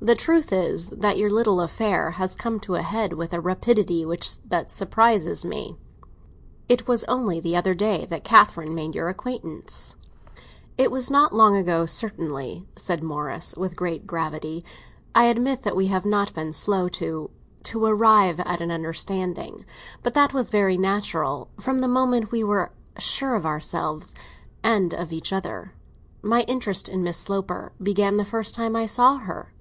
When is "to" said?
2.60-2.76